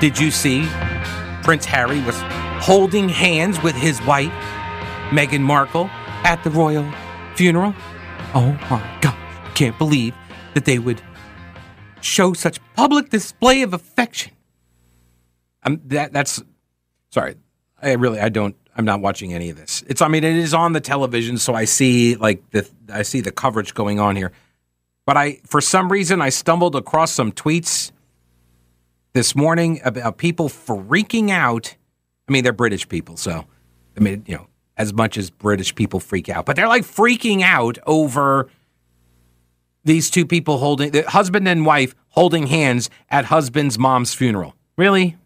[0.00, 0.64] Did you see
[1.42, 2.14] Prince Harry was
[2.62, 4.30] holding hands with his wife,
[5.10, 5.90] Meghan Markle,
[6.22, 6.88] at the royal
[7.34, 7.74] funeral?
[8.32, 9.16] Oh my God.
[9.56, 10.14] Can't believe
[10.54, 11.02] that they would
[12.00, 14.32] show such public display of affection.
[15.64, 16.40] Um, that that's
[17.10, 17.34] sorry.
[17.82, 19.82] I really I don't I'm not watching any of this.
[19.88, 23.20] It's I mean it is on the television, so I see like the I see
[23.20, 24.30] the coverage going on here.
[25.06, 27.90] But I for some reason I stumbled across some tweets
[29.18, 31.74] this morning about people freaking out.
[32.28, 33.44] I mean they're British people, so
[33.96, 34.46] I mean you know
[34.76, 38.48] as much as British people freak out, but they're like freaking out over
[39.82, 44.54] these two people holding the husband and wife holding hands at husband's mom's funeral.
[44.76, 45.16] Really?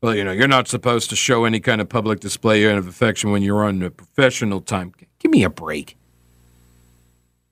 [0.00, 3.30] Well, you know, you're not supposed to show any kind of public display of affection
[3.30, 4.92] when you're on a professional time.
[5.20, 5.96] Give me a break.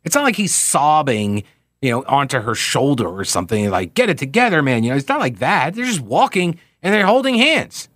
[0.02, 1.44] It's not like he's sobbing,
[1.82, 3.70] you know, onto her shoulder or something.
[3.70, 4.84] Like, get it together, man.
[4.84, 5.74] You know, it's not like that.
[5.74, 7.88] They're just walking and they're holding hands.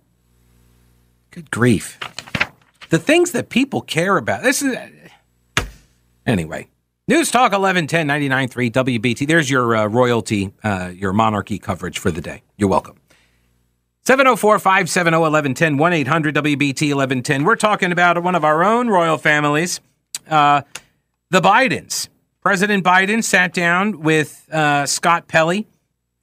[1.31, 1.99] Good grief.
[2.89, 4.43] The things that people care about.
[4.43, 4.75] This is.
[6.25, 6.67] Anyway,
[7.07, 9.27] News Talk 1110 99.3 WBT.
[9.27, 12.41] There's your uh, royalty, uh, your monarchy coverage for the day.
[12.57, 12.97] You're welcome.
[14.05, 17.43] 704 570 1110 1 800 WBT 1110.
[17.43, 19.81] We're talking about one of our own royal families,
[20.29, 20.61] uh,
[21.31, 22.07] the Bidens.
[22.45, 25.65] President Biden sat down with uh, Scott Pelley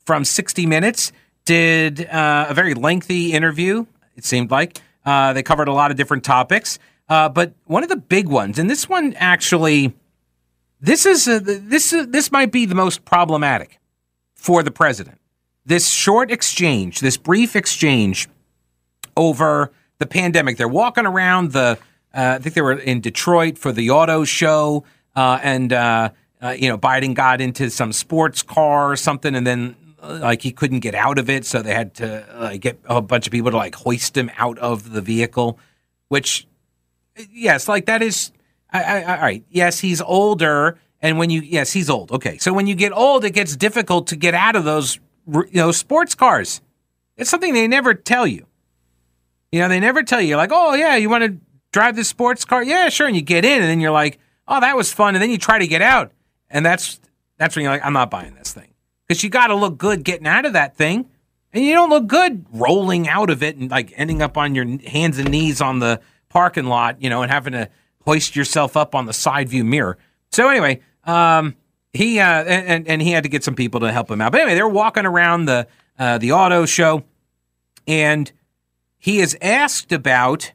[0.07, 1.11] from 60 Minutes,
[1.45, 4.81] did uh, a very lengthy interview, it seemed like.
[5.05, 6.79] Uh, they covered a lot of different topics.
[7.09, 9.95] but one of the big ones, and this one actually
[10.81, 13.81] this is a, this this might be the most problematic
[14.37, 15.19] for the president.
[15.67, 18.29] This short exchange, this brief exchange
[19.17, 20.57] over the pandemic.
[20.57, 21.81] They're walking around the.
[22.15, 24.85] Uh, I think they were in Detroit for the auto show,
[25.15, 29.47] uh, and uh, uh you know Biden got into some sports car or something, and
[29.47, 33.01] then uh, like he couldn't get out of it, so they had to get a
[33.01, 35.59] bunch of people to like hoist him out of the vehicle.
[36.09, 36.47] Which,
[37.31, 38.33] yes, like that is
[38.73, 39.45] I, I, all right.
[39.51, 42.11] Yes, he's older, and when you yes, he's old.
[42.11, 45.47] Okay, so when you get old, it gets difficult to get out of those you
[45.53, 46.61] know sports cars.
[47.17, 48.47] It's something they never tell you.
[49.51, 51.37] You know, they never tell you like, oh yeah, you want to
[51.73, 52.63] drive this sports car?
[52.63, 53.07] Yeah, sure.
[53.07, 54.19] And you get in, and then you're like,
[54.49, 56.13] oh, that was fun, and then you try to get out,
[56.51, 57.01] and that's
[57.39, 58.73] that's when you're like, I'm not buying this thing
[59.07, 61.09] because you got to look good getting out of that thing,
[61.53, 64.67] and you don't look good rolling out of it and like ending up on your
[64.87, 67.69] hands and knees on the parking lot, you know, and having to
[68.05, 69.99] hoist yourself up on the side view mirror.
[70.31, 71.57] So anyway, um,
[71.93, 74.33] he uh, and and he had to get some people to help him out.
[74.33, 75.67] But anyway, they're walking around the
[75.99, 77.05] uh, the auto show,
[77.87, 78.31] and
[78.99, 80.53] he is asked about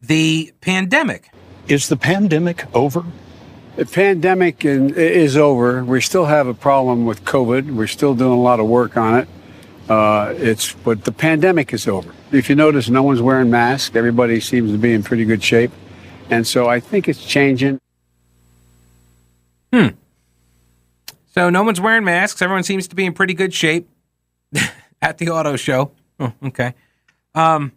[0.00, 1.30] the pandemic.
[1.68, 3.04] Is the pandemic over?
[3.76, 5.84] The pandemic is over.
[5.84, 7.74] We still have a problem with COVID.
[7.74, 9.28] We're still doing a lot of work on it.
[9.88, 12.12] Uh, it's but the pandemic is over.
[12.30, 13.94] If you notice, no one's wearing masks.
[13.96, 15.72] Everybody seems to be in pretty good shape.
[16.30, 17.80] And so I think it's changing.
[19.72, 19.88] Hmm.
[21.34, 22.40] So no one's wearing masks.
[22.42, 23.88] Everyone seems to be in pretty good shape
[25.02, 25.92] at the auto show.
[26.18, 26.74] Oh, okay.
[27.34, 27.72] Um,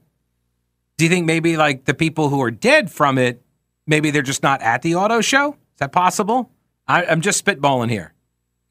[0.97, 3.41] do you think maybe like the people who are dead from it,
[3.87, 5.55] maybe they're just not at the auto show?
[5.73, 6.51] Is that possible?
[6.87, 8.13] I, I'm just spitballing here.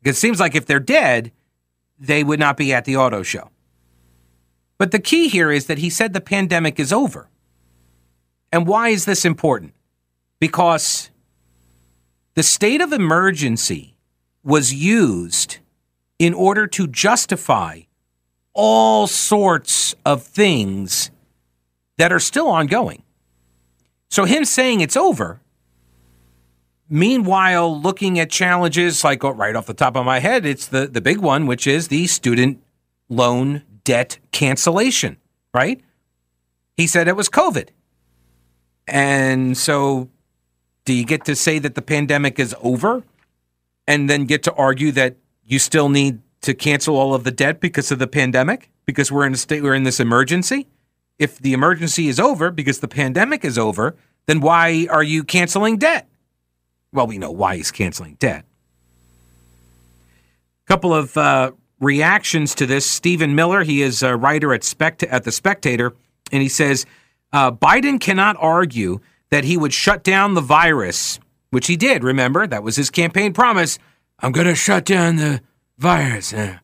[0.04, 1.32] It seems like if they're dead,
[1.98, 3.50] they would not be at the auto show.
[4.78, 7.28] But the key here is that he said the pandemic is over.
[8.50, 9.74] And why is this important?
[10.40, 11.10] Because
[12.34, 13.96] the state of emergency
[14.42, 15.58] was used
[16.18, 17.82] in order to justify
[18.54, 21.10] all sorts of things
[21.98, 23.02] that are still ongoing.
[24.10, 25.40] So, him saying it's over,
[26.92, 30.86] meanwhile, looking at challenges like oh, right off the top of my head, it's the,
[30.86, 32.62] the big one, which is the student
[33.08, 35.16] loan debt cancellation,
[35.54, 35.80] right?
[36.76, 37.70] He said it was COVID.
[38.86, 40.10] And so,
[40.84, 43.02] do you get to say that the pandemic is over
[43.86, 47.60] and then get to argue that you still need to cancel all of the debt
[47.60, 48.70] because of the pandemic?
[48.84, 50.68] Because we're in a state, we're in this emergency?
[51.18, 53.96] If the emergency is over because the pandemic is over,
[54.26, 56.08] then why are you canceling debt?
[56.92, 58.44] Well, we know why he's canceling debt.
[60.66, 62.88] A couple of uh, reactions to this.
[62.88, 65.94] Stephen Miller, he is a writer at, Spect- at The Spectator,
[66.30, 66.86] and he says,
[67.32, 69.00] uh, Biden cannot argue
[69.30, 71.18] that he would shut down the virus,
[71.50, 72.46] which he did, remember?
[72.46, 73.78] That was his campaign promise.
[74.18, 75.40] I'm going to shut down the
[75.78, 76.32] virus.
[76.32, 76.58] Yeah.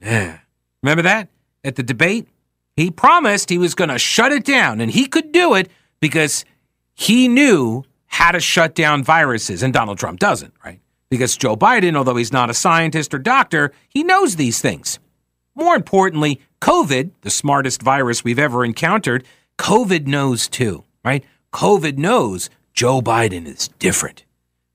[0.00, 0.40] yeah.
[0.82, 1.28] Remember that
[1.64, 2.28] at the debate?
[2.76, 5.70] He promised he was going to shut it down, and he could do it
[6.00, 6.44] because
[6.94, 10.80] he knew how to shut down viruses, and Donald Trump doesn't, right?
[11.10, 14.98] Because Joe Biden, although he's not a scientist or doctor, he knows these things.
[15.54, 19.24] more importantly, COVID, the smartest virus we've ever encountered,
[19.58, 21.24] COVID knows too, right?
[21.52, 24.24] COVID knows Joe Biden is different.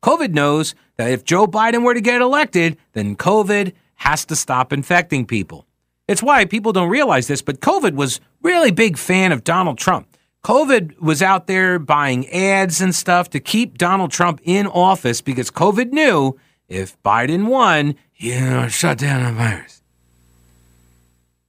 [0.03, 4.73] COVID knows that if Joe Biden were to get elected, then COVID has to stop
[4.73, 5.65] infecting people.
[6.09, 10.12] It's why people don't realize this, but COVID was really big fan of Donald Trump.
[10.43, 15.49] COVID was out there buying ads and stuff to keep Donald Trump in office because
[15.49, 16.37] COVID knew
[16.67, 19.81] if Biden won, you know, shut down the virus.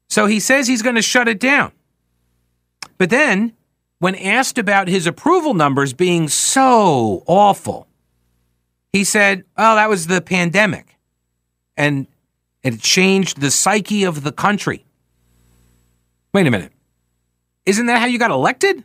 [0.09, 1.73] So he says he's going to shut it down.
[2.97, 3.53] But then,
[3.99, 7.89] when asked about his approval numbers being so awful,
[8.93, 10.97] he said, "Oh, that was the pandemic."
[11.77, 12.07] And
[12.63, 14.85] it changed the psyche of the country.
[16.33, 16.74] Wait a minute.
[17.67, 18.85] Isn't that how you got elected?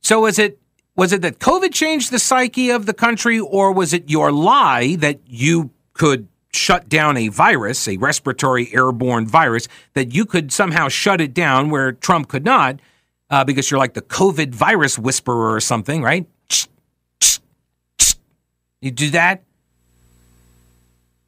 [0.00, 0.58] So was it
[0.94, 4.96] was it that COVID changed the psyche of the country or was it your lie
[4.96, 10.88] that you could shut down a virus, a respiratory airborne virus, that you could somehow
[10.88, 12.80] shut it down where Trump could not
[13.28, 16.26] uh, because you're like the COVID virus whisperer or something, right?
[18.80, 19.42] You do that?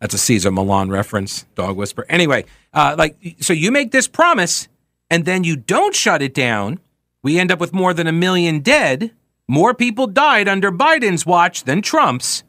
[0.00, 2.06] That's a Cesar Millan reference, dog whisper.
[2.08, 4.68] Anyway, uh, like, so you make this promise
[5.10, 6.80] and then you don't shut it down.
[7.22, 9.12] We end up with more than a million dead.
[9.48, 12.44] More people died under Biden's watch than Trump's.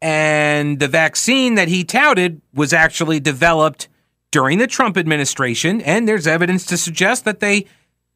[0.00, 3.88] And the vaccine that he touted was actually developed
[4.30, 5.80] during the Trump administration.
[5.80, 7.66] And there's evidence to suggest that they,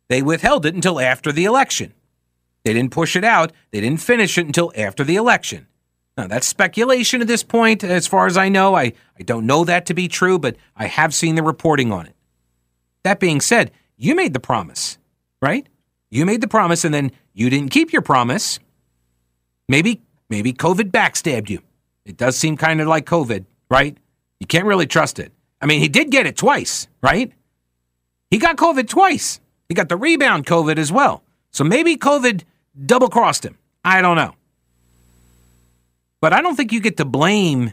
[0.08, 1.94] they withheld it until after the election.
[2.64, 5.66] They didn't push it out, they didn't finish it until after the election.
[6.16, 8.74] Now, that's speculation at this point, as far as I know.
[8.74, 12.06] I, I don't know that to be true, but I have seen the reporting on
[12.06, 12.14] it.
[13.04, 14.98] That being said, you made the promise,
[15.40, 15.66] right?
[16.10, 18.58] You made the promise and then you didn't keep your promise.
[19.68, 21.62] Maybe, maybe COVID backstabbed you.
[22.04, 23.96] It does seem kind of like COVID, right?
[24.40, 25.32] You can't really trust it.
[25.60, 27.32] I mean, he did get it twice, right?
[28.30, 29.40] He got COVID twice.
[29.68, 31.22] He got the rebound COVID as well.
[31.50, 32.42] So maybe COVID
[32.86, 33.56] double crossed him.
[33.84, 34.34] I don't know.
[36.20, 37.72] But I don't think you get to blame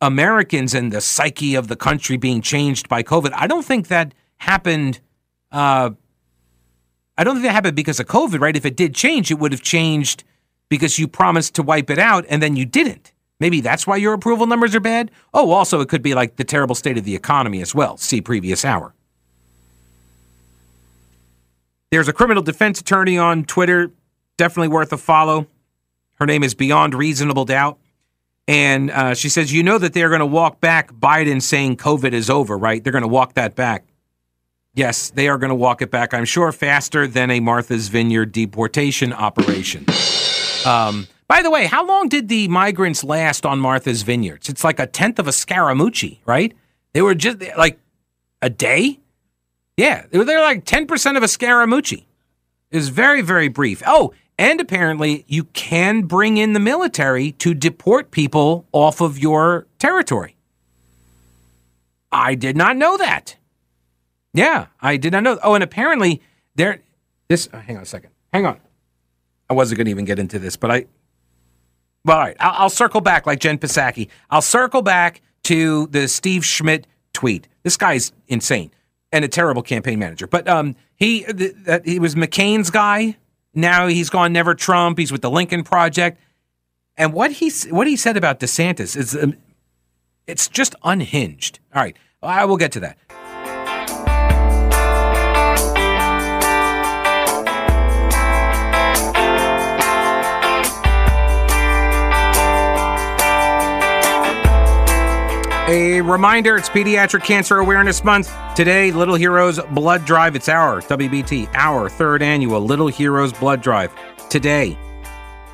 [0.00, 3.32] Americans and the psyche of the country being changed by COVID.
[3.34, 5.00] I don't think that happened.
[5.50, 5.90] Uh,
[7.16, 8.56] I don't think that happened because of COVID, right?
[8.56, 10.24] If it did change, it would have changed
[10.68, 13.12] because you promised to wipe it out and then you didn't.
[13.38, 15.10] Maybe that's why your approval numbers are bad.
[15.32, 17.96] Oh, also, it could be like the terrible state of the economy as well.
[17.96, 18.94] See previous hour.
[21.90, 23.92] There's a criminal defense attorney on Twitter,
[24.38, 25.46] definitely worth a follow.
[26.14, 27.78] Her name is Beyond Reasonable Doubt.
[28.48, 32.12] And uh, she says, You know that they're going to walk back Biden saying COVID
[32.12, 32.82] is over, right?
[32.82, 33.84] They're going to walk that back.
[34.74, 38.32] Yes, they are going to walk it back, I'm sure, faster than a Martha's Vineyard
[38.32, 39.84] deportation operation.
[40.64, 44.48] Um, by the way, how long did the migrants last on Martha's Vineyards?
[44.48, 46.54] It's like a tenth of a Scaramucci, right?
[46.94, 47.78] They were just like
[48.40, 48.98] a day?
[49.76, 52.04] Yeah, they were like 10% of a Scaramucci.
[52.70, 53.82] It was very, very brief.
[53.86, 59.66] Oh, and apparently, you can bring in the military to deport people off of your
[59.78, 60.36] territory.
[62.10, 63.36] I did not know that.
[64.34, 65.38] Yeah, I did not know.
[65.42, 66.22] Oh, and apparently,
[66.54, 66.80] there.
[67.28, 67.48] This.
[67.52, 68.10] Oh, hang on a second.
[68.32, 68.58] Hang on.
[69.50, 70.86] I wasn't going to even get into this, but I.
[72.04, 72.36] Well, all right.
[72.40, 74.08] I'll, I'll circle back like Jen Psaki.
[74.30, 77.48] I'll circle back to the Steve Schmidt tweet.
[77.62, 78.70] This guy's insane
[79.12, 80.26] and a terrible campaign manager.
[80.26, 83.16] But um, he th- he was McCain's guy
[83.54, 84.98] now he's gone never Trump.
[84.98, 86.18] He's with the Lincoln Project.
[86.96, 89.36] And what he what he said about DeSantis is um,
[90.26, 91.58] it's just unhinged.
[91.74, 92.98] All right, I will get to that.
[105.72, 108.30] A reminder it's Pediatric Cancer Awareness Month.
[108.54, 110.36] Today, Little Heroes Blood Drive.
[110.36, 113.90] It's our WBT, our third annual Little Heroes Blood Drive.
[114.28, 114.76] Today,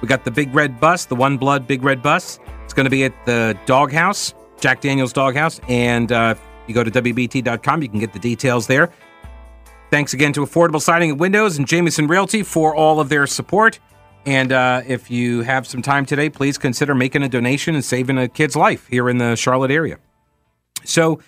[0.00, 2.40] we got the Big Red Bus, the OneBlood Big Red Bus.
[2.64, 5.60] It's going to be at the Doghouse, Jack Daniels Doghouse.
[5.68, 6.34] And uh,
[6.66, 8.92] you go to WBT.com, you can get the details there.
[9.92, 13.78] Thanks again to Affordable Siding and Windows and Jameson Realty for all of their support.
[14.26, 18.18] And uh, if you have some time today, please consider making a donation and saving
[18.18, 20.00] a kid's life here in the Charlotte area.
[20.84, 21.20] So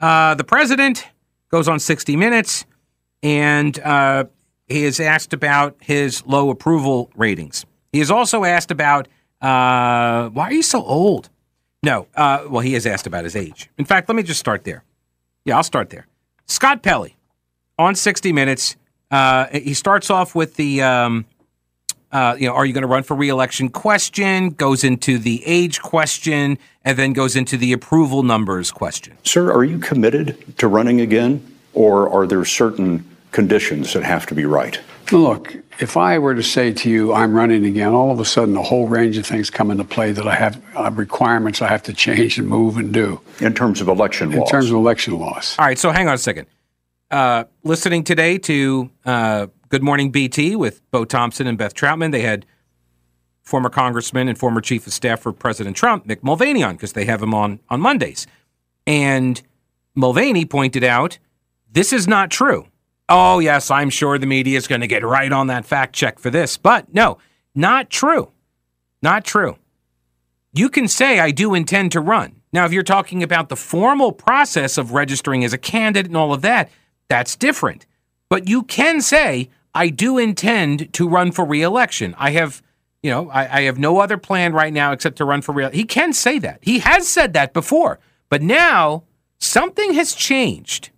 [0.00, 1.06] uh, the president
[1.50, 2.66] goes on 60 Minutes
[3.22, 4.24] and uh,
[4.66, 7.64] he is asked about his low approval ratings.
[7.92, 9.08] He is also asked about
[9.40, 11.28] uh, why are you so old?
[11.82, 13.70] No, uh, well, he is asked about his age.
[13.78, 14.82] In fact, let me just start there.
[15.44, 16.06] Yeah, I'll start there.
[16.46, 17.16] Scott Pelley
[17.78, 18.76] on 60 Minutes.
[19.10, 21.26] Uh, he starts off with the um,
[22.12, 25.80] uh, you know, are you going to run for reelection question, goes into the age
[25.82, 29.16] question, and then goes into the approval numbers question.
[29.24, 31.44] Sir, are you committed to running again,
[31.74, 34.80] or are there certain conditions that have to be right?
[35.12, 38.56] Look, if I were to say to you, I'm running again, all of a sudden
[38.56, 41.82] a whole range of things come into play that I have uh, requirements I have
[41.84, 43.20] to change and move and do.
[43.40, 44.48] In terms of election in laws?
[44.48, 45.54] In terms of election laws.
[45.58, 46.46] All right, so hang on a second.
[47.10, 52.20] Uh, listening today to uh, Good Morning BT with Bo Thompson and Beth Troutman, they
[52.20, 52.46] had
[53.42, 57.04] former congressman and former chief of staff for President Trump, Mick Mulvaney, on because they
[57.04, 58.26] have him on on Mondays.
[58.86, 59.40] And
[59.94, 61.18] Mulvaney pointed out
[61.70, 62.68] this is not true.
[63.08, 66.18] Oh, yes, I'm sure the media is going to get right on that fact check
[66.18, 66.56] for this.
[66.56, 67.18] But no,
[67.54, 68.30] not true.
[69.02, 69.56] Not true.
[70.52, 72.40] You can say, I do intend to run.
[72.52, 76.32] Now, if you're talking about the formal process of registering as a candidate and all
[76.32, 76.70] of that,
[77.08, 77.84] that's different.
[78.28, 82.14] But you can say, I do intend to run for reelection.
[82.18, 82.62] I have,
[83.02, 85.78] you know, I, I have no other plan right now except to run for reelection.
[85.78, 86.58] He can say that.
[86.62, 88.00] He has said that before.
[88.28, 89.04] But now
[89.38, 90.90] something has changed,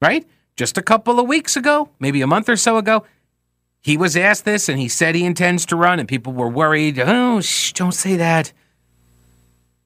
[0.00, 0.26] right?
[0.56, 3.04] just a couple of weeks ago, maybe a month or so ago,
[3.80, 7.00] he was asked this and he said he intends to run, and people were worried.
[7.00, 8.52] Oh, shh, don't say that.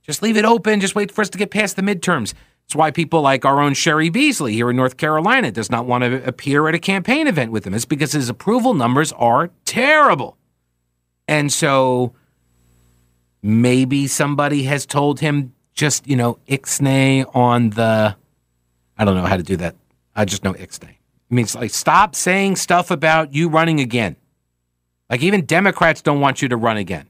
[0.03, 0.81] Just leave it open.
[0.81, 2.35] Just wait for us to get past the midterms.
[2.67, 6.03] It's why people like our own Cheri Beasley here in North Carolina does not want
[6.05, 7.75] to appear at a campaign event with him.
[7.75, 10.37] It's because his approval numbers are terrible.
[11.29, 12.13] And so
[13.43, 18.17] maybe somebody has told him just, you know, ixnay on the,
[18.99, 19.77] I don't know how to do that
[20.17, 20.89] I just know Ixnay.
[20.89, 20.99] It
[21.31, 24.17] means like stop saying stuff about you running again.
[25.11, 27.07] Like even Democrats don't want you to run again.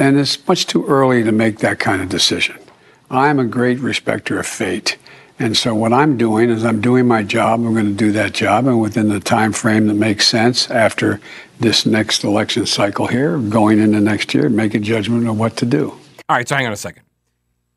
[0.00, 2.56] And it's much too early to make that kind of decision.
[3.16, 4.96] I'm a great respecter of fate.
[5.38, 7.60] And so what I'm doing is I'm doing my job.
[7.64, 11.20] I'm going to do that job, and within the time frame that makes sense after
[11.58, 15.66] this next election cycle here, going into next year, make a judgment of what to
[15.66, 15.90] do.
[16.28, 17.02] All right, so hang on a second.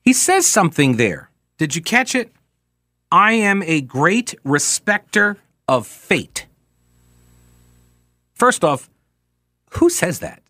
[0.03, 1.32] He says something there.
[1.58, 2.32] Did you catch it?
[3.12, 6.46] I am a great respecter of fate.
[8.36, 8.89] First off,
[9.72, 10.44] who says that?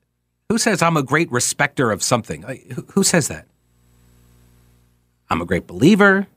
[0.49, 2.43] Who says I'm a great respecter of something?
[2.93, 3.46] Who says that?
[5.29, 6.27] I'm a great believer.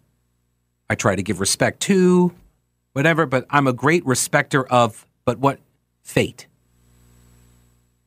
[0.88, 2.34] I try to give respect to
[2.92, 5.60] whatever, but I'm a great respecter of, but what?
[6.02, 6.46] Fate.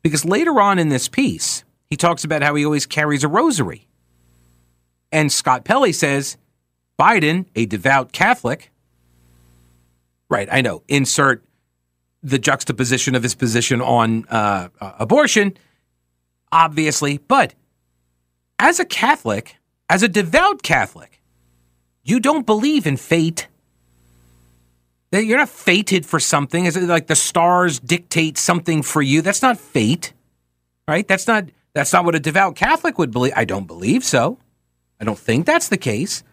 [0.01, 3.87] Because later on in this piece, he talks about how he always carries a rosary.
[5.11, 6.37] And Scott Pelley says,
[6.99, 8.71] Biden, a devout Catholic,
[10.29, 11.43] right, I know, insert
[12.21, 15.55] the juxtaposition of his position on uh, abortion,
[16.51, 17.53] obviously, but
[18.59, 19.57] as a Catholic,
[19.89, 21.21] as a devout Catholic,
[22.03, 23.47] you don't believe in fate.
[25.11, 26.65] That You're not fated for something.
[26.65, 29.21] Is it like the stars dictate something for you?
[29.21, 30.13] That's not fate,
[30.87, 31.07] right?
[31.07, 33.33] That's not that's not what a devout Catholic would believe.
[33.35, 34.37] I don't believe so.
[34.99, 36.23] I don't think that's the case.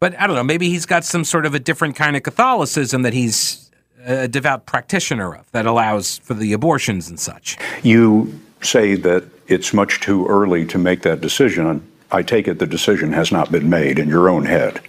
[0.00, 3.02] But I don't know, maybe he's got some sort of a different kind of Catholicism
[3.02, 7.58] that he's uh, a devout practitioner of that allows for the abortions and such.
[7.82, 11.86] You say that it's much too early to make that decision.
[12.12, 14.80] I take it the decision has not been made in your own head.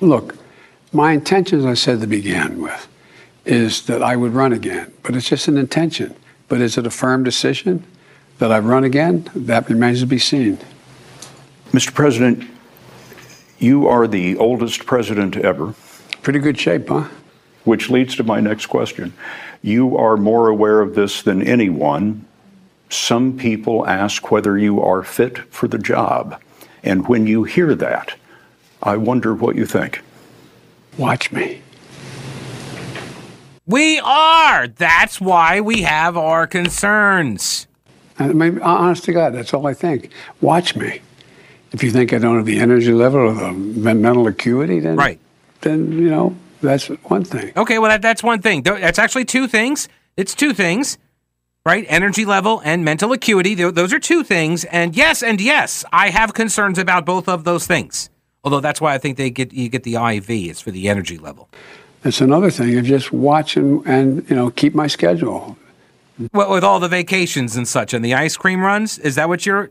[0.00, 0.36] Look,
[0.92, 2.88] my intention, as I said to begin with,
[3.44, 6.14] is that I would run again, but it's just an intention.
[6.48, 7.84] But is it a firm decision
[8.38, 9.28] that I run again?
[9.34, 10.58] That remains to be seen.
[11.72, 11.92] Mr.
[11.92, 12.48] President,
[13.58, 15.74] you are the oldest president ever.
[16.22, 17.08] Pretty good shape, huh?
[17.64, 19.12] Which leads to my next question.
[19.62, 22.24] You are more aware of this than anyone.
[22.88, 26.40] Some people ask whether you are fit for the job.
[26.82, 28.14] And when you hear that,
[28.82, 30.02] I wonder what you think.
[30.96, 31.62] Watch me.
[33.66, 34.66] We are.
[34.66, 37.66] That's why we have our concerns.
[38.18, 40.10] Uh, I mean, uh, honest to God, that's all I think.
[40.40, 41.00] Watch me.
[41.72, 45.20] If you think I don't have the energy level or the mental acuity, then right.
[45.60, 47.52] then you know that's one thing.
[47.56, 48.62] Okay, well that, that's one thing.
[48.62, 49.86] That's actually two things.
[50.16, 50.96] It's two things,
[51.68, 51.84] right?
[51.90, 53.54] Energy level and mental acuity.
[53.54, 54.64] Those are two things.
[54.64, 58.08] And yes, and yes, I have concerns about both of those things.
[58.42, 60.30] Although that's why I think they get you get the IV.
[60.30, 61.50] It's for the energy level.
[62.02, 65.58] That's another thing of just watch and, and you know keep my schedule.
[66.32, 69.44] Well, with all the vacations and such and the ice cream runs, is that what
[69.44, 69.70] you're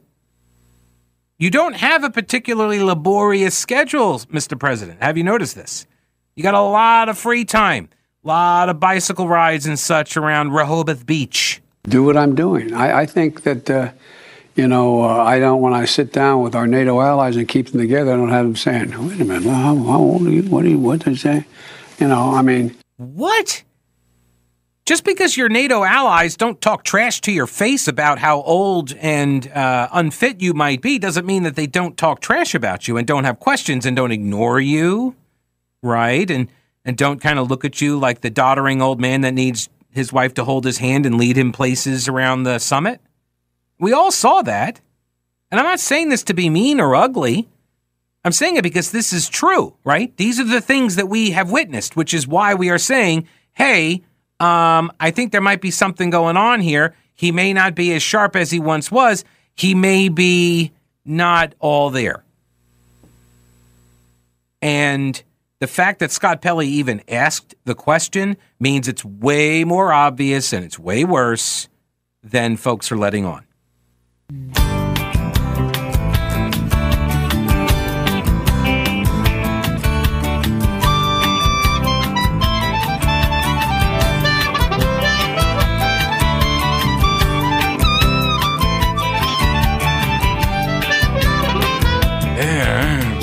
[1.40, 4.60] you don't have a particularly laborious schedule, Mr.
[4.60, 5.02] President.
[5.02, 5.88] Have you noticed this?
[6.36, 7.90] You got a lot of free time,
[8.24, 11.60] a lot of bicycle rides and such around Rehoboth Beach.
[11.88, 12.74] Do what I'm doing.
[12.74, 13.92] I, I think that, uh,
[14.56, 17.70] you know, uh, I don't, when I sit down with our NATO allies and keep
[17.70, 20.44] them together, I don't have them saying, wait a minute, how, how old are you?
[20.44, 21.46] What do you, what you say?
[22.00, 22.76] You know, I mean.
[22.98, 23.64] What?
[24.88, 29.46] just because your NATO allies don't talk trash to your face about how old and
[29.52, 33.06] uh, unfit you might be doesn't mean that they don't talk trash about you and
[33.06, 35.14] don't have questions and don't ignore you,
[35.84, 36.32] right?
[36.32, 36.48] And
[36.86, 40.14] and don't kind of look at you like the doddering old man that needs his
[40.14, 43.02] wife to hold his hand and lead him places around the summit.
[43.80, 44.82] We all saw that.
[45.52, 47.48] And I'm not saying this to be mean or ugly.
[48.26, 50.16] I'm saying it because this is true, right?
[50.18, 54.04] These are the things that we have witnessed, which is why we are saying, hey,
[54.40, 56.96] um, I think there might be something going on here.
[57.14, 59.24] He may not be as sharp as he once was.
[59.56, 60.74] He may be
[61.06, 62.24] not all there.
[64.62, 65.22] And
[65.60, 70.64] the fact that Scott Pelley even asked the question means it's way more obvious and
[70.64, 71.68] it's way worse
[72.24, 73.44] than folks are letting on.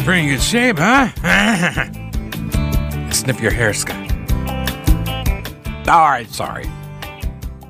[0.04, 1.88] pretty good shape, huh?
[3.24, 4.12] Sniff your hair, Scott.
[5.88, 6.66] All right, sorry.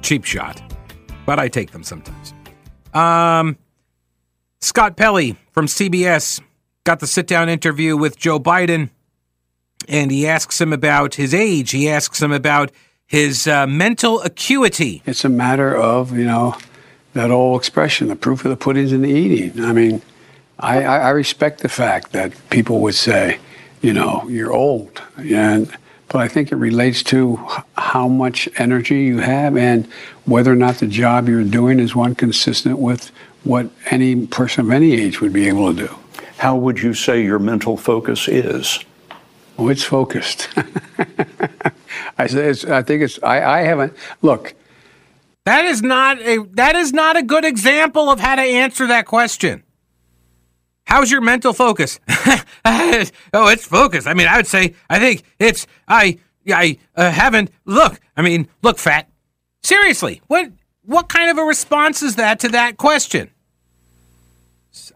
[0.03, 0.61] Cheap shot,
[1.27, 2.35] but I take them sometimes.
[2.93, 3.57] Um,
[4.61, 6.41] Scott Pelley from CBS
[6.83, 8.91] got the sit down interview with Joe Biden,
[9.87, 11.71] and he asks him about his age.
[11.71, 12.73] He asks him about
[13.07, 15.03] his uh, mental acuity.
[15.07, 16.57] It's a matter of, you know,
[17.13, 19.65] that old expression the proof of the pudding's in the eating.
[19.65, 20.03] I mean,
[20.59, 23.39] I, I respect the fact that people would say,
[23.85, 25.71] you know, you're old, and
[26.09, 27.37] but I think it relates to
[27.77, 29.87] how much energy you have and
[30.25, 33.11] whether or not the job you're doing is one consistent with
[33.43, 35.95] what any person of any age would be able to do.
[36.39, 38.79] How would you say your mental focus is?
[39.59, 40.49] Oh, it's focused.
[42.19, 43.23] I say it's, I think it's.
[43.23, 44.55] I, I haven't look.
[45.45, 46.39] That is not a.
[46.53, 49.63] That is not a good example of how to answer that question.
[50.87, 51.99] How's your mental focus?
[52.09, 53.09] oh,
[53.49, 54.07] it's focused.
[54.07, 56.19] I mean, I would say I think it's I
[56.49, 58.01] I uh, haven't look.
[58.17, 59.09] I mean, look, fat.
[59.63, 63.31] Seriously, what what kind of a response is that to that question?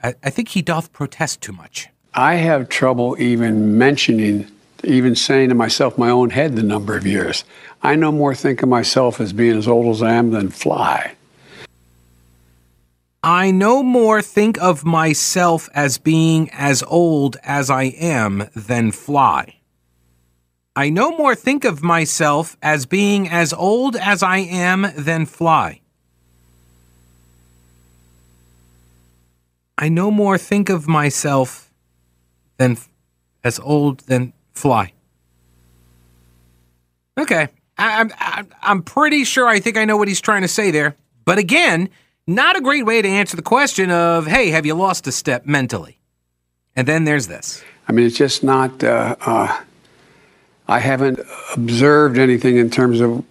[0.02, 1.88] I, I think he doth protest too much.
[2.14, 4.50] I have trouble even mentioning,
[4.84, 7.44] even saying to myself, my own head, the number of years.
[7.82, 11.14] I no more think of myself as being as old as I am than fly.
[13.22, 19.54] I no more think of myself as being as old as I am than fly.
[20.76, 25.80] I no more think of myself as being as old as I am than fly.
[29.76, 31.72] I no more think of myself
[32.58, 32.78] than
[33.42, 34.92] as old than fly.
[37.18, 40.48] Okay, I, am I'm, I'm pretty sure I think I know what he's trying to
[40.48, 40.94] say there.
[41.24, 41.88] But again,
[42.28, 45.46] not a great way to answer the question of, hey, have you lost a step
[45.46, 45.98] mentally?
[46.76, 47.64] And then there's this.
[47.88, 49.60] I mean, it's just not, uh, uh,
[50.68, 51.20] I haven't
[51.54, 53.24] observed anything in terms of,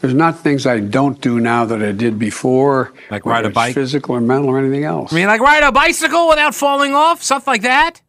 [0.00, 2.92] there's not things I don't do now that I did before.
[3.10, 3.74] Like ride a bike?
[3.74, 5.12] Physical or mental or anything else.
[5.12, 7.22] I mean, like ride a bicycle without falling off?
[7.22, 8.00] Stuff like that?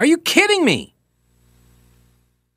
[0.00, 0.94] Are you kidding me?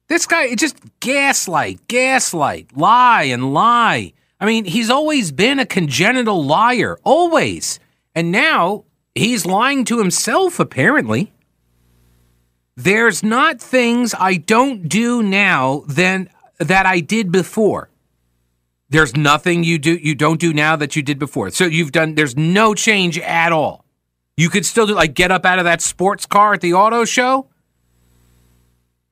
[0.07, 4.13] This guy, it just gaslight, gaslight, lie and lie.
[4.41, 7.79] I mean, he's always been a congenital liar, always.
[8.15, 11.31] And now he's lying to himself, apparently.
[12.75, 16.27] There's not things I don't do now than
[16.57, 17.91] that I did before.
[18.89, 21.51] There's nothing you do you don't do now that you did before.
[21.51, 23.85] So you've done there's no change at all.
[24.35, 27.05] You could still do like get up out of that sports car at the auto
[27.05, 27.47] show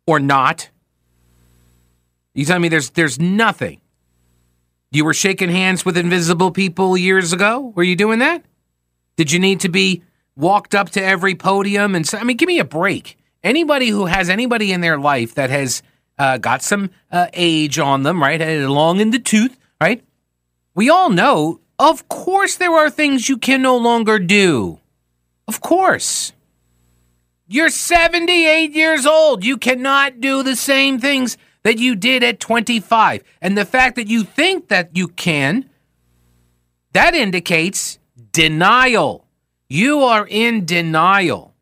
[0.07, 0.69] or not.
[2.33, 3.79] You tell me there's there's nothing.
[4.91, 7.71] You were shaking hands with invisible people years ago.
[7.75, 8.43] Were you doing that?
[9.17, 10.03] Did you need to be
[10.35, 13.17] walked up to every podium and I mean, give me a break.
[13.43, 15.83] Anybody who has anybody in their life that has
[16.17, 20.03] uh, got some uh, age on them, right, long in the tooth, right?
[20.75, 24.79] We all know, of course, there are things you can no longer do.
[25.47, 26.33] Of course.
[27.47, 29.43] You're 78 years old.
[29.43, 33.23] You cannot do the same things that you did at 25.
[33.41, 35.69] And the fact that you think that you can,
[36.93, 37.99] that indicates
[38.31, 39.25] denial.
[39.67, 41.53] You are in denial.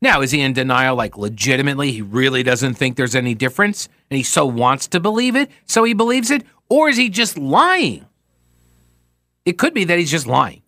[0.00, 1.90] Now, is he in denial like legitimately?
[1.90, 5.84] He really doesn't think there's any difference and he so wants to believe it, so
[5.84, 6.44] he believes it?
[6.68, 8.06] Or is he just lying?
[9.44, 10.62] It could be that he's just lying.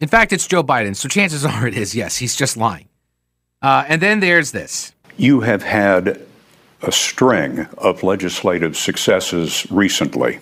[0.00, 2.88] In fact, it's Joe Biden, so chances are it is, yes, he's just lying.
[3.60, 4.94] Uh, and then there's this.
[5.16, 6.20] You have had
[6.86, 10.40] a string of legislative successes recently.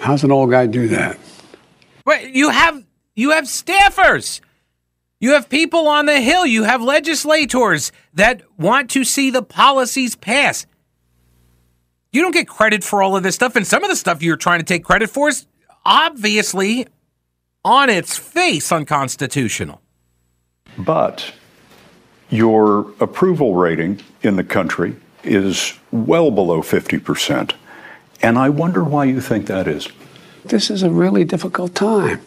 [0.00, 1.18] How's an old guy do that?
[2.04, 4.40] But you have you have staffers.
[5.20, 6.46] You have people on the Hill.
[6.46, 10.66] You have legislators that want to see the policies pass.
[12.12, 13.56] You don't get credit for all of this stuff.
[13.56, 15.46] And some of the stuff you're trying to take credit for is
[15.84, 16.86] obviously
[17.64, 19.82] on its face unconstitutional.
[20.78, 21.32] But
[22.30, 27.52] your approval rating in the country is well below 50%.
[28.22, 29.88] And I wonder why you think that is.
[30.44, 32.20] This is a really difficult time.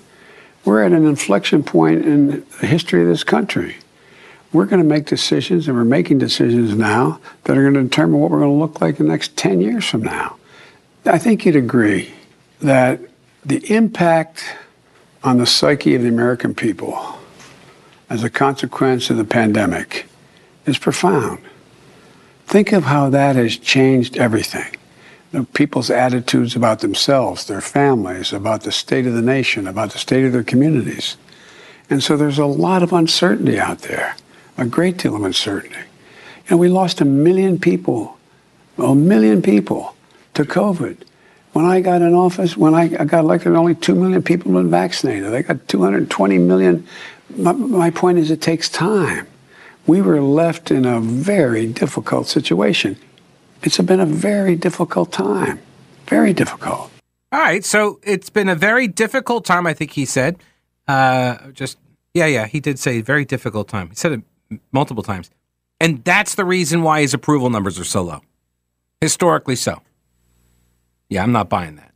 [0.64, 3.78] We're at an inflection point in the history of this country.
[4.54, 8.20] We're going to make decisions, and we're making decisions now that are going to determine
[8.20, 10.38] what we're going to look like the next 10 years from now.
[11.06, 12.14] I think you'd agree
[12.60, 13.00] that
[13.44, 14.44] the impact
[15.24, 17.18] on the psyche of the American people
[18.10, 20.06] as a consequence of the pandemic
[20.66, 21.40] is profound.
[22.52, 24.76] Think of how that has changed everything
[25.32, 29.92] you know, people's attitudes about themselves, their families, about the state of the nation, about
[29.92, 31.16] the state of their communities.
[31.90, 34.18] And so there's a lot of uncertainty out there,
[34.58, 35.80] a great deal of uncertainty.
[36.50, 38.18] And we lost a million people,
[38.78, 39.96] a million people
[40.34, 40.98] to COVID.
[41.54, 44.70] When I got in office, when I, got elected, only 2 million people had been
[44.70, 45.32] vaccinated.
[45.32, 46.86] They got 220 million.
[47.38, 49.26] My, my point is, it takes time.
[49.88, 52.98] We were left in a very difficult situation.
[53.64, 55.60] It's been a very difficult time.
[56.08, 56.92] Very difficult.
[57.32, 57.64] All right.
[57.64, 60.38] So it's been a very difficult time, I think he said.
[60.88, 61.78] Uh, just,
[62.14, 63.90] yeah, yeah, he did say very difficult time.
[63.90, 64.22] He said it
[64.72, 65.30] multiple times.
[65.80, 68.22] And that's the reason why his approval numbers are so low.
[69.00, 69.82] Historically so.
[71.10, 71.92] Yeah, I'm not buying that.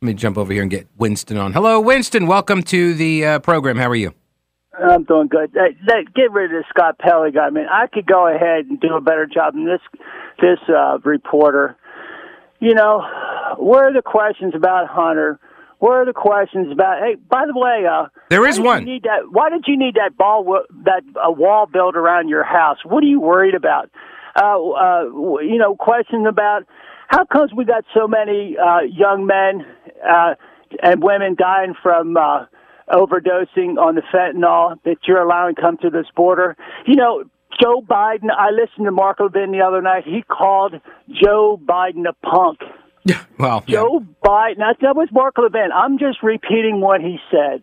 [0.00, 1.52] Let me jump over here and get Winston on.
[1.52, 2.26] Hello, Winston.
[2.26, 3.76] Welcome to the uh, program.
[3.76, 4.14] How are you?
[4.82, 5.52] I'm doing good.
[5.54, 7.46] Hey, get rid of this Scott Pelley guy.
[7.46, 9.80] I mean, I could go ahead and do a better job than this
[10.40, 11.76] this uh, reporter.
[12.60, 13.02] You know,
[13.58, 15.38] where are the questions about Hunter?
[15.78, 17.00] Where are the questions about?
[17.00, 18.84] Hey, by the way, uh, there is one.
[18.84, 19.30] need that?
[19.30, 22.78] Why did you need that ball that a wall built around your house?
[22.84, 23.90] What are you worried about?
[24.34, 25.02] Uh, uh,
[25.40, 26.64] you know, questions about
[27.08, 29.64] how comes we got so many uh, young men
[30.06, 30.34] uh,
[30.82, 32.46] and women dying from uh,
[32.90, 36.56] overdosing on the fentanyl that you're allowing come to this border.
[36.86, 37.24] You know,
[37.60, 40.04] Joe Biden, I listened to Mark Levin the other night.
[40.04, 40.74] He called
[41.10, 42.60] Joe Biden a punk.
[43.04, 44.28] Yeah, well, Joe yeah.
[44.28, 45.70] Biden, that was Mark Levin.
[45.72, 47.62] I'm just repeating what he said.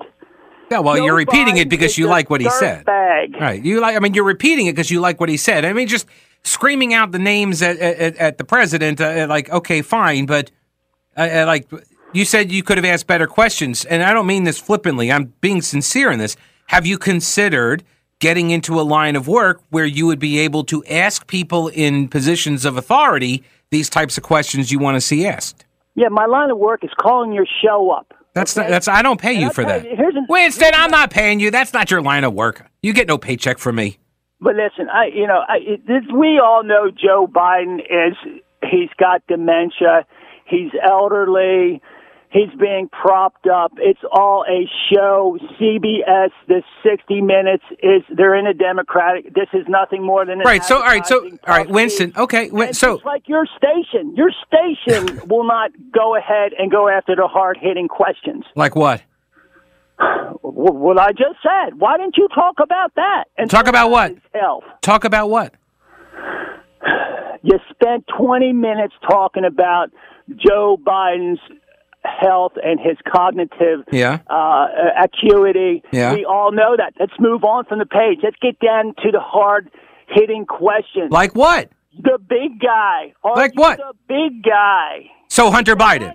[0.72, 2.86] Yeah, well, Joe you're repeating Biden it because you like what he said.
[2.86, 3.36] Bag.
[3.40, 3.64] Right.
[3.64, 5.66] You like I mean you're repeating it because you like what he said.
[5.66, 6.08] I mean just
[6.44, 10.50] screaming out the names at at, at the president uh, like okay, fine, but
[11.18, 11.70] uh, uh like
[12.14, 15.12] you said you could have asked better questions, and I don't mean this flippantly.
[15.12, 16.36] I'm being sincere in this.
[16.68, 17.84] Have you considered
[18.20, 22.08] getting into a line of work where you would be able to ask people in
[22.08, 25.66] positions of authority these types of questions you want to see asked?
[25.96, 28.14] Yeah, my line of work is calling your show up.
[28.34, 28.66] That's okay?
[28.66, 29.84] not, that's I don't pay you for that.
[29.84, 31.52] You, here's an, Winston, I'm not paying you.
[31.52, 32.66] That's not your line of work.
[32.82, 33.98] You get no paycheck from me.
[34.40, 38.16] But listen, I you know I, this, we all know Joe Biden is
[38.70, 40.06] he's got dementia,
[40.46, 41.82] he's elderly,
[42.34, 43.74] He's being propped up.
[43.78, 45.38] It's all a show.
[45.62, 49.36] CBS, this 60 Minutes is they're in a Democratic.
[49.36, 50.64] This is nothing more than right.
[50.64, 51.06] So all right.
[51.06, 52.12] So all right, Winston.
[52.18, 52.50] Okay.
[52.72, 57.28] So it's like your station, your station will not go ahead and go after the
[57.28, 58.46] hard hitting questions.
[58.56, 59.04] Like what?
[60.42, 61.80] What I just said.
[61.80, 63.26] Why didn't you talk about that?
[63.38, 64.16] And talk about what?
[64.34, 64.64] Health.
[64.82, 65.54] Talk about what?
[67.44, 69.92] You spent 20 minutes talking about
[70.36, 71.40] Joe Biden's
[72.06, 74.20] health and his cognitive yeah.
[74.30, 74.68] uh,
[75.04, 75.84] acuity.
[75.92, 76.14] Yeah.
[76.14, 76.94] We all know that.
[77.00, 78.20] Let's move on from the page.
[78.24, 79.70] Let's get down to the hard
[80.08, 81.12] hitting questions.
[81.12, 81.70] Like what?
[81.98, 83.14] The big guy.
[83.24, 83.78] Are like what?
[83.78, 85.12] The big guy.
[85.28, 86.14] So Hunter Biden.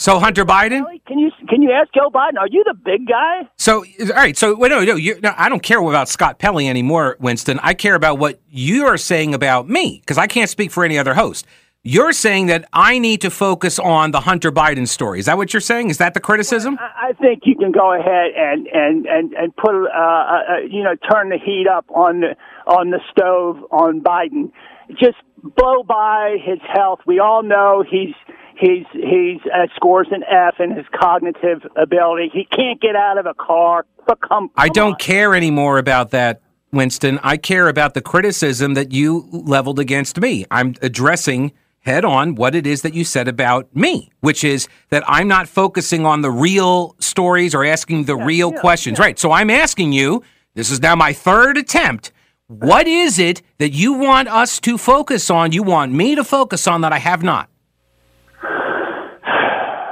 [0.00, 0.82] So Hunter Biden?
[1.06, 2.38] Can you can you ask Joe Biden?
[2.38, 3.42] Are you the big guy?
[3.58, 4.34] So all right.
[4.34, 7.60] So wait, no, no, you, no I don't care about Scott Pelley anymore, Winston.
[7.62, 10.96] I care about what you are saying about me because I can't speak for any
[10.96, 11.46] other host.
[11.82, 15.18] You're saying that I need to focus on the Hunter Biden story.
[15.18, 15.88] Is that what you're saying?
[15.88, 16.76] Is that the criticism?
[16.78, 20.56] Well, I think you can go ahead and and and and put uh, uh, uh,
[20.68, 24.52] you know turn the heat up on the on the stove on Biden.
[24.90, 27.00] Just blow by his health.
[27.06, 28.14] We all know he's
[28.58, 32.30] he's he's uh, scores an F in his cognitive ability.
[32.30, 33.86] He can't get out of a car.
[34.06, 34.98] But come, I don't on.
[34.98, 36.42] care anymore about that.
[36.72, 40.44] Winston, I care about the criticism that you leveled against me.
[40.50, 45.02] I'm addressing head on what it is that you said about me, which is that
[45.06, 48.98] I'm not focusing on the real stories or asking the yeah, real yeah, questions.
[48.98, 49.04] Yeah.
[49.06, 49.18] Right.
[49.18, 50.22] So I'm asking you,
[50.54, 52.12] this is now my third attempt.
[52.48, 55.52] What is it that you want us to focus on?
[55.52, 57.48] You want me to focus on that I have not?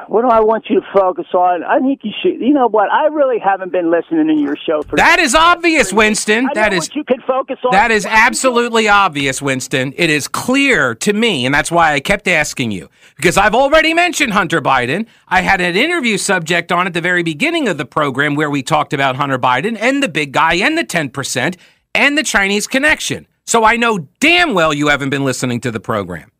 [0.08, 1.62] What do I want you to focus on?
[1.62, 2.40] I think you should.
[2.40, 2.90] You know what?
[2.90, 4.96] I really haven't been listening to your show for.
[4.96, 6.48] That is obvious, Winston.
[6.54, 7.72] That is what you can focus on.
[7.72, 9.92] that is absolutely obvious, Winston.
[9.96, 13.94] It is clear to me, and that's why I kept asking you because I've already
[13.94, 15.06] mentioned Hunter Biden.
[15.28, 18.62] I had an interview subject on at the very beginning of the program where we
[18.62, 21.56] talked about Hunter Biden and the big guy and the ten percent
[21.94, 23.26] and the Chinese connection.
[23.46, 26.30] So I know damn well you haven't been listening to the program.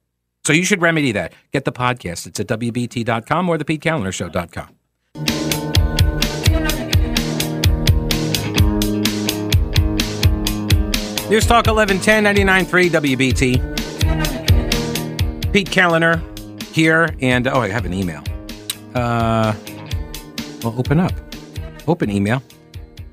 [0.49, 1.35] So you should remedy that.
[1.53, 2.27] Get the podcast.
[2.27, 4.69] It's at WBT.com or the PeteKalinerShow.com.
[11.29, 13.61] News Talk 1110 99.3 WBT.
[15.53, 16.23] Pete Kaliner
[16.73, 18.25] here, and oh, I have an email.
[18.95, 19.53] Uh,
[20.63, 21.13] well, open up.
[21.87, 22.43] Open email.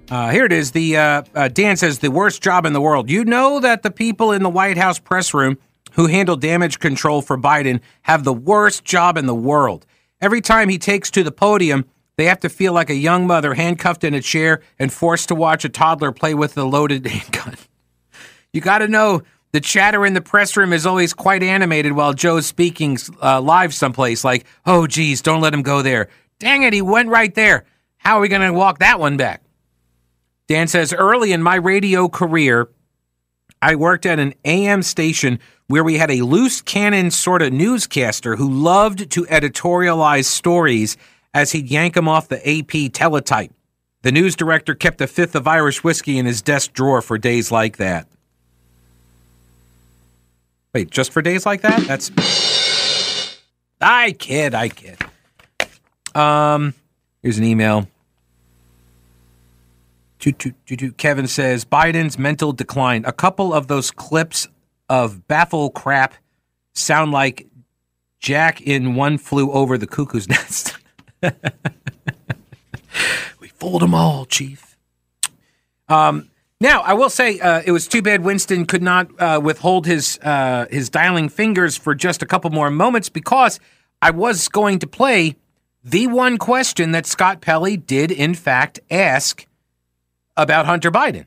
[0.09, 0.71] Uh, here it is.
[0.71, 3.09] The uh, uh, Dan says the worst job in the world.
[3.09, 5.57] You know that the people in the White House press room
[5.95, 9.85] who handle damage control for Biden have the worst job in the world.
[10.21, 11.85] Every time he takes to the podium,
[12.17, 15.35] they have to feel like a young mother handcuffed in a chair and forced to
[15.35, 17.55] watch a toddler play with a loaded handgun.
[18.53, 22.13] You got to know the chatter in the press room is always quite animated while
[22.13, 24.23] Joe's speaking uh, live someplace.
[24.23, 26.09] Like, oh, geez, don't let him go there.
[26.39, 27.65] Dang it, he went right there.
[27.97, 29.41] How are we going to walk that one back?
[30.47, 32.69] Dan says, early in my radio career,
[33.61, 38.35] I worked at an AM station where we had a loose cannon sort of newscaster
[38.35, 40.97] who loved to editorialize stories
[41.33, 43.51] as he'd yank them off the AP teletype.
[44.03, 47.51] The news director kept a fifth of Irish whiskey in his desk drawer for days
[47.51, 48.07] like that.
[50.73, 51.81] Wait, just for days like that?
[51.87, 52.11] That's.
[53.81, 54.97] I kid, I kid.
[56.13, 56.73] Um,
[57.21, 57.87] here's an email.
[60.97, 63.05] Kevin says Biden's mental decline.
[63.05, 64.47] A couple of those clips
[64.89, 66.15] of baffle crap
[66.73, 67.47] sound like
[68.19, 70.77] Jack in One Flew Over the Cuckoo's Nest.
[73.39, 74.77] we fooled them all, Chief.
[75.87, 79.85] Um, now, I will say uh, it was too bad Winston could not uh, withhold
[79.85, 83.59] his uh, his dialing fingers for just a couple more moments because
[84.01, 85.35] I was going to play
[85.83, 89.45] the one question that Scott Pelley did in fact ask
[90.37, 91.25] about Hunter Biden.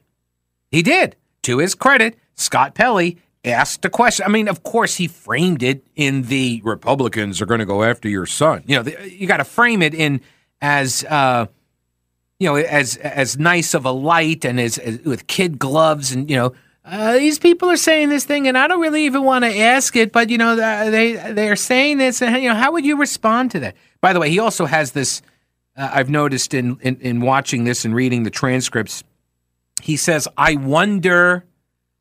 [0.71, 1.17] He did.
[1.43, 3.19] To his credit, Scott Pelley
[3.49, 4.25] asked a question.
[4.27, 8.09] I mean, of course, he framed it in the Republicans are going to go after
[8.09, 8.63] your son.
[8.67, 10.21] You know, the, you got to frame it in
[10.61, 11.47] as uh,
[12.39, 16.29] you know as as nice of a light and as, as with kid gloves and
[16.29, 16.55] you know.
[16.85, 19.95] Uh, these people are saying this thing, and I don't really even want to ask
[19.95, 20.11] it.
[20.11, 23.51] But you know, they they are saying this, and you know, how would you respond
[23.51, 23.77] to that?
[24.01, 25.21] By the way, he also has this.
[25.77, 29.05] Uh, I've noticed in, in in watching this and reading the transcripts.
[29.83, 31.45] He says, "I wonder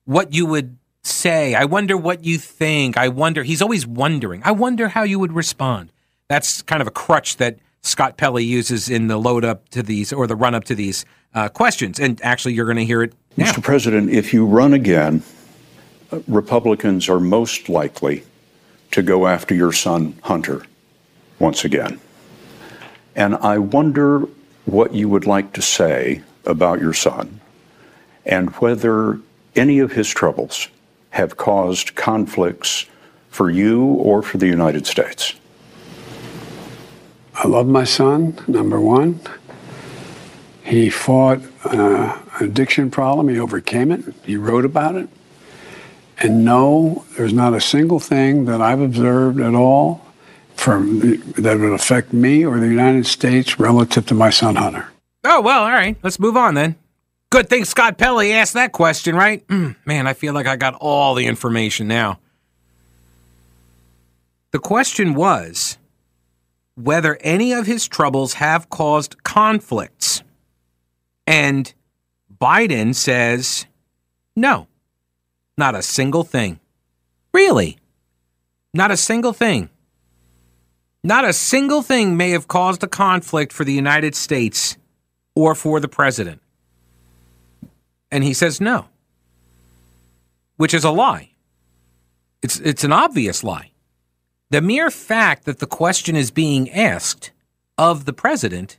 [0.05, 1.55] what you would say.
[1.55, 2.97] I wonder what you think.
[2.97, 4.41] I wonder." He's always wondering.
[4.43, 5.91] I wonder how you would respond.
[6.27, 10.11] That's kind of a crutch that Scott Pelley uses in the load up to these
[10.11, 11.99] or the run up to these uh, questions.
[11.99, 13.51] And actually, you're going to hear it now.
[13.51, 13.63] Mr.
[13.63, 15.23] President, if you run again,
[16.11, 18.23] uh, Republicans are most likely
[18.91, 20.63] to go after your son, Hunter,
[21.39, 21.99] once again.
[23.15, 24.27] And I wonder
[24.65, 27.39] what you would like to say about your son
[28.25, 29.19] and whether
[29.55, 30.67] any of his troubles
[31.11, 32.85] have caused conflicts
[33.29, 35.33] for you or for the United States.
[37.35, 39.19] I love my son, number one.
[40.63, 45.07] He fought uh, an addiction problem, he overcame it, he wrote about it.
[46.19, 50.03] And no, there's not a single thing that I've observed at all
[50.55, 50.99] from
[51.37, 54.89] that would affect me or the United States relative to my son Hunter.
[55.23, 55.95] Oh, well, all right.
[56.01, 56.75] Let's move on then.
[57.29, 59.45] Good thing Scott Pelley asked that question, right?
[59.47, 62.19] Mm, man, I feel like I got all the information now.
[64.51, 65.77] The question was
[66.75, 70.23] whether any of his troubles have caused conflicts.
[71.25, 71.73] And
[72.39, 73.65] Biden says
[74.35, 74.67] no,
[75.57, 76.59] not a single thing.
[77.33, 77.77] Really?
[78.73, 79.69] Not a single thing.
[81.03, 84.77] Not a single thing may have caused a conflict for the United States
[85.35, 86.41] or for the president.
[88.11, 88.85] And he says no,
[90.55, 91.31] which is a lie.
[92.41, 93.71] It's, it's an obvious lie.
[94.49, 97.31] The mere fact that the question is being asked
[97.77, 98.77] of the president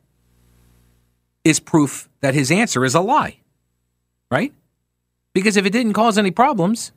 [1.45, 3.41] is proof that his answer is a lie,
[4.31, 4.53] right?
[5.35, 6.93] Because if it didn't cause any problems,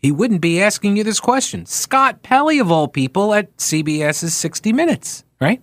[0.00, 1.66] he wouldn't be asking you this question.
[1.66, 5.62] Scott Pelley, of all people, at CBS's 60 Minutes, right?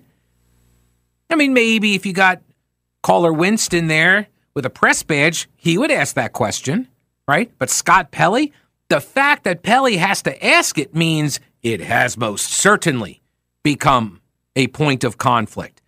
[1.29, 2.41] I mean, maybe if you got
[3.01, 6.87] caller Winston there with a press badge, he would ask that question,
[7.27, 7.51] right?
[7.59, 8.53] But Scott Pelley,
[8.87, 13.21] the fact that Pelley has to ask it means it has most certainly
[13.61, 14.21] become
[14.55, 15.81] a point of conflict.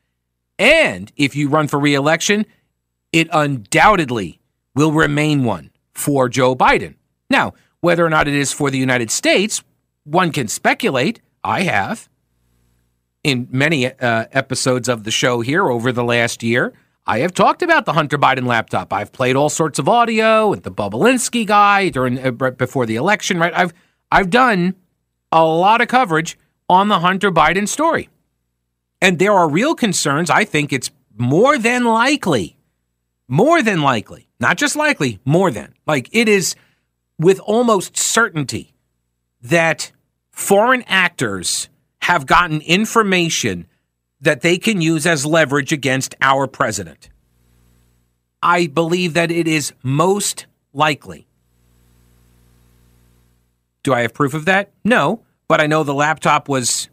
[0.60, 2.46] And if you run for reelection,
[3.12, 4.40] it undoubtedly
[4.76, 6.96] will remain one for Joe Biden.
[7.30, 9.64] Now, whether or not it is for the United States,
[10.04, 11.22] one can speculate.
[11.44, 12.10] I have
[13.24, 16.74] in many uh, episodes of the show here over the last year.
[17.10, 18.92] I have talked about the Hunter Biden laptop.
[18.92, 23.40] I've played all sorts of audio with the Bobulinski guy during uh, before the election.
[23.40, 23.54] Right?
[23.56, 23.74] I've
[24.12, 24.76] I've done
[25.32, 28.10] a lot of coverage on the Hunter Biden story,
[29.02, 30.30] and there are real concerns.
[30.30, 32.58] I think it's more than likely,
[33.30, 36.56] more than likely, not just likely, more than like it is
[37.18, 38.74] with almost certainty
[39.42, 39.94] that
[40.30, 41.70] foreign actors
[42.02, 43.66] have gotten information
[44.22, 47.10] that they can use as leverage against our president.
[48.42, 51.28] I believe that it is most likely.
[53.84, 54.72] Do I have proof of that?
[54.84, 56.90] No, but I know the laptop was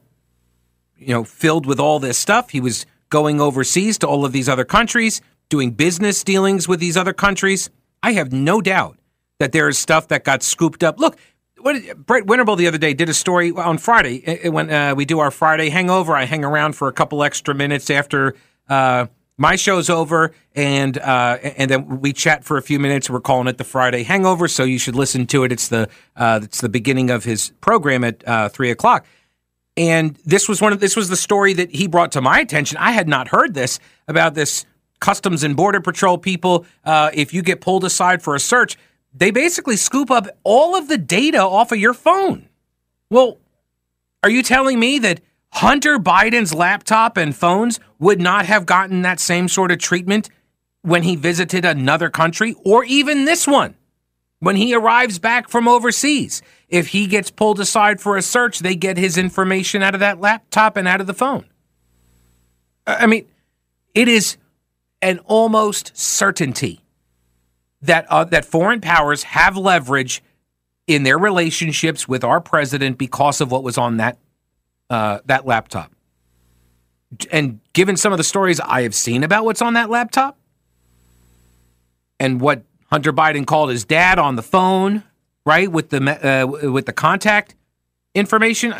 [0.96, 2.50] you know filled with all this stuff.
[2.50, 6.96] He was going overseas to all of these other countries, doing business dealings with these
[6.96, 7.70] other countries.
[8.02, 8.98] I have no doubt
[9.38, 10.98] that there is stuff that got scooped up.
[10.98, 11.18] Look,
[11.64, 15.20] what Brett Winterble the other day did a story on Friday when uh, we do
[15.20, 16.14] our Friday hangover.
[16.14, 18.34] I hang around for a couple extra minutes after
[18.68, 19.06] uh,
[19.38, 23.08] my show's over, and uh, and then we chat for a few minutes.
[23.08, 25.52] We're calling it the Friday Hangover, so you should listen to it.
[25.52, 29.06] It's the uh, it's the beginning of his program at uh, three o'clock.
[29.74, 32.76] And this was one of this was the story that he brought to my attention.
[32.76, 34.66] I had not heard this about this
[35.00, 36.66] Customs and Border Patrol people.
[36.84, 38.76] Uh, if you get pulled aside for a search,
[39.14, 42.48] they basically scoop up all of the data off of your phone.
[43.10, 43.38] Well,
[44.22, 49.20] are you telling me that Hunter Biden's laptop and phones would not have gotten that
[49.20, 50.28] same sort of treatment
[50.82, 53.76] when he visited another country or even this one?
[54.40, 58.74] When he arrives back from overseas, if he gets pulled aside for a search, they
[58.74, 61.46] get his information out of that laptop and out of the phone.
[62.86, 63.26] I mean,
[63.94, 64.36] it is
[65.00, 66.83] an almost certainty
[67.84, 70.22] that uh, that foreign powers have leverage
[70.86, 74.18] in their relationships with our president because of what was on that
[74.90, 75.92] uh, that laptop.
[77.30, 80.36] And given some of the stories I have seen about what's on that laptop,
[82.18, 85.04] and what Hunter Biden called his dad on the phone,
[85.46, 87.54] right with the uh, with the contact
[88.14, 88.74] information,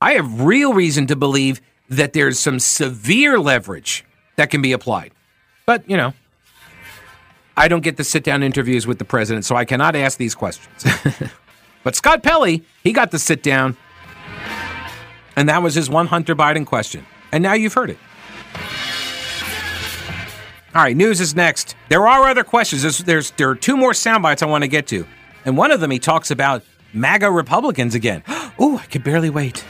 [0.00, 4.04] I have real reason to believe that there's some severe leverage
[4.36, 5.12] that can be applied.
[5.66, 6.14] But you know,
[7.56, 10.34] I don't get to sit down interviews with the president, so I cannot ask these
[10.34, 10.84] questions.
[11.84, 13.76] but Scott Pelley, he got to sit down,
[15.36, 17.04] and that was his one Hunter Biden question.
[17.32, 17.98] And now you've heard it.
[20.72, 21.74] All right, news is next.
[21.88, 22.82] There are other questions.
[22.82, 25.04] There's, there's there are two more sound bites I want to get to,
[25.44, 28.22] and one of them he talks about MAGA Republicans again.
[28.60, 29.64] Ooh, I could barely wait.